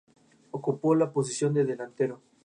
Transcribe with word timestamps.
Ocupó 0.49 0.95
la 0.95 1.13
posición 1.13 1.53
de 1.53 1.63
delantero. 1.63 2.23